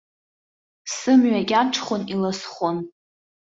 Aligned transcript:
Сымҩа 0.95 1.41
кьаҿхон, 1.49 2.01
иласхон. 2.13 2.77